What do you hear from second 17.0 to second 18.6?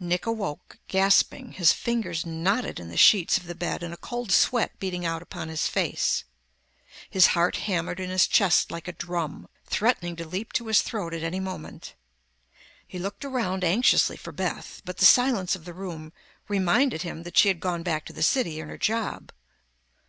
him that she had gone back to the city